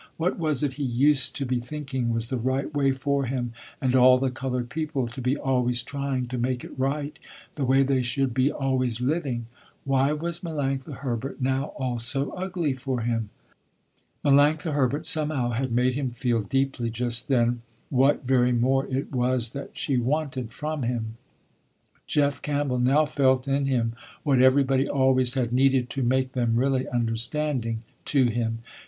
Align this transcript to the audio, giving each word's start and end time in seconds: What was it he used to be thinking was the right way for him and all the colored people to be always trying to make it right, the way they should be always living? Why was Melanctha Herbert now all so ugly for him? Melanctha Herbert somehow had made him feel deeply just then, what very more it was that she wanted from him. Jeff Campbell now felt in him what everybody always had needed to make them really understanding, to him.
What 0.17 0.39
was 0.39 0.63
it 0.63 0.73
he 0.81 0.83
used 0.83 1.35
to 1.35 1.45
be 1.45 1.59
thinking 1.59 2.09
was 2.09 2.29
the 2.29 2.37
right 2.37 2.73
way 2.73 2.91
for 2.91 3.25
him 3.25 3.53
and 3.79 3.93
all 3.95 4.17
the 4.17 4.31
colored 4.31 4.71
people 4.71 5.05
to 5.05 5.21
be 5.21 5.37
always 5.37 5.83
trying 5.83 6.27
to 6.29 6.39
make 6.39 6.63
it 6.63 6.71
right, 6.75 7.19
the 7.53 7.65
way 7.65 7.83
they 7.83 8.01
should 8.01 8.33
be 8.33 8.51
always 8.51 8.99
living? 8.99 9.45
Why 9.85 10.11
was 10.11 10.39
Melanctha 10.39 10.93
Herbert 10.95 11.39
now 11.39 11.65
all 11.77 11.99
so 11.99 12.31
ugly 12.31 12.73
for 12.73 13.01
him? 13.01 13.29
Melanctha 14.25 14.71
Herbert 14.73 15.05
somehow 15.05 15.51
had 15.51 15.71
made 15.71 15.93
him 15.93 16.09
feel 16.09 16.41
deeply 16.41 16.89
just 16.89 17.27
then, 17.27 17.61
what 17.91 18.25
very 18.25 18.51
more 18.51 18.87
it 18.87 19.11
was 19.11 19.51
that 19.51 19.77
she 19.77 19.97
wanted 19.97 20.51
from 20.51 20.81
him. 20.81 21.15
Jeff 22.07 22.41
Campbell 22.41 22.79
now 22.79 23.05
felt 23.05 23.47
in 23.47 23.67
him 23.67 23.93
what 24.23 24.41
everybody 24.41 24.89
always 24.89 25.35
had 25.35 25.53
needed 25.53 25.91
to 25.91 26.01
make 26.01 26.31
them 26.31 26.55
really 26.55 26.87
understanding, 26.87 27.83
to 28.05 28.25
him. 28.31 28.63